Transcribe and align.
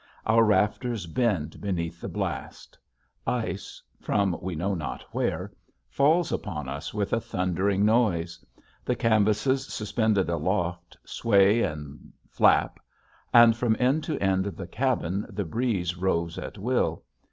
Our 0.25 0.43
rafters 0.43 1.05
bend 1.05 1.61
beneath 1.61 2.01
the 2.01 2.09
blast; 2.09 2.75
ice 3.27 3.83
from 3.99 4.35
we 4.41 4.55
know 4.55 4.73
not 4.73 5.03
where 5.11 5.53
falls 5.91 6.31
upon 6.31 6.67
us 6.67 6.91
with 6.91 7.13
a 7.13 7.21
thundering 7.21 7.85
noise. 7.85 8.43
The 8.83 8.95
canvases 8.95 9.67
suspended 9.71 10.27
aloft 10.27 10.97
sway 11.05 11.61
and 11.61 12.11
flap, 12.27 12.79
and 13.31 13.55
from 13.55 13.75
end 13.77 14.03
to 14.05 14.17
end 14.17 14.47
of 14.47 14.55
the 14.57 14.65
cabin 14.65 15.27
the 15.29 15.45
breeze 15.45 15.95
roves 15.95 16.39
at 16.39 16.57
will. 16.57 17.03